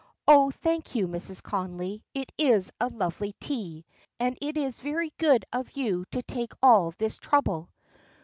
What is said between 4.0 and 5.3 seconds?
and it is very